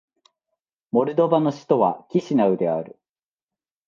[0.91, 2.97] モルドバの首都はキシナウである